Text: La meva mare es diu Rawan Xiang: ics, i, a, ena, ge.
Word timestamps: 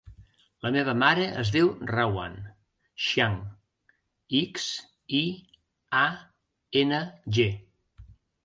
La 0.67 0.69
meva 0.75 0.93
mare 1.01 1.25
es 1.41 1.51
diu 1.55 1.67
Rawan 1.91 2.39
Xiang: 3.09 3.37
ics, 4.41 4.65
i, 5.21 5.23
a, 6.03 6.05
ena, 6.83 7.05
ge. 7.39 7.51